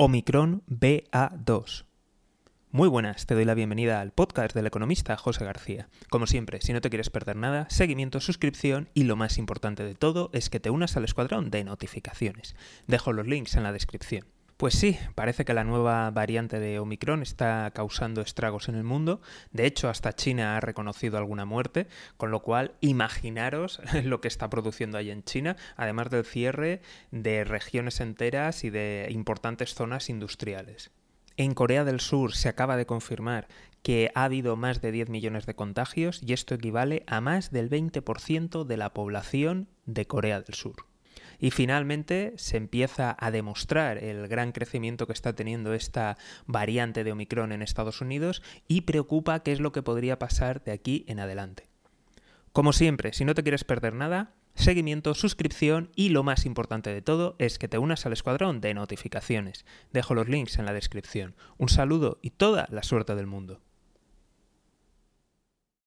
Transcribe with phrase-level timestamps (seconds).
[0.00, 1.84] Omicron BA2.
[2.70, 5.88] Muy buenas, te doy la bienvenida al podcast del economista José García.
[6.08, 9.96] Como siempre, si no te quieres perder nada, seguimiento, suscripción y lo más importante de
[9.96, 12.54] todo es que te unas al escuadrón de notificaciones.
[12.86, 14.24] Dejo los links en la descripción.
[14.58, 19.20] Pues sí, parece que la nueva variante de Omicron está causando estragos en el mundo.
[19.52, 21.86] De hecho, hasta China ha reconocido alguna muerte,
[22.16, 26.82] con lo cual imaginaros lo que está produciendo ahí en China, además del cierre
[27.12, 30.90] de regiones enteras y de importantes zonas industriales.
[31.36, 33.46] En Corea del Sur se acaba de confirmar
[33.84, 37.70] que ha habido más de 10 millones de contagios y esto equivale a más del
[37.70, 40.87] 20% de la población de Corea del Sur.
[41.38, 46.16] Y finalmente se empieza a demostrar el gran crecimiento que está teniendo esta
[46.46, 50.72] variante de Omicron en Estados Unidos y preocupa qué es lo que podría pasar de
[50.72, 51.68] aquí en adelante.
[52.52, 57.02] Como siempre, si no te quieres perder nada, seguimiento, suscripción y lo más importante de
[57.02, 59.64] todo es que te unas al escuadrón de notificaciones.
[59.92, 61.36] Dejo los links en la descripción.
[61.56, 63.60] Un saludo y toda la suerte del mundo.